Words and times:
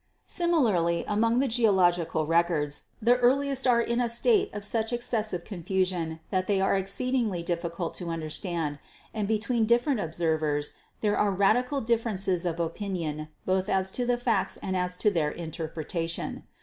Similarly 0.25 1.05
among 1.07 1.37
the 1.41 1.47
geological 1.47 2.25
records 2.25 2.85
the 2.99 3.17
earli 3.19 3.51
est 3.51 3.67
are 3.71 3.79
in 3.81 4.01
a 4.01 4.09
state 4.09 4.51
of 4.51 4.63
such 4.63 4.91
excessive 4.91 5.43
confusion 5.45 6.19
that 6.31 6.47
they 6.47 6.59
are 6.59 6.75
exceedingly 6.75 7.43
difficult 7.43 7.93
to 8.01 8.09
understand, 8.09 8.79
and 9.13 9.27
between 9.27 9.67
different 9.67 9.99
observers 9.99 10.73
there 11.01 11.15
are 11.17 11.29
radical 11.29 11.81
differences 11.81 12.47
of 12.47 12.59
opinion 12.59 13.27
both 13.45 13.69
as 13.69 13.91
to 13.91 14.07
the 14.07 14.17
facts 14.17 14.57
and 14.57 14.75
as 14.75 14.97
to 14.97 15.11
their 15.11 15.29
interpretation. 15.29 16.45